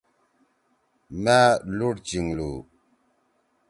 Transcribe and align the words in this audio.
مأ 1.23 1.39
لُوڑ 1.77 1.95
چِنگلُو 2.07 2.51